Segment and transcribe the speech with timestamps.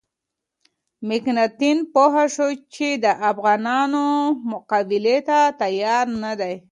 [1.07, 4.05] مکناتن پوه شو چې د افغانانو
[4.51, 6.55] مقابلې ته تیار نه دی.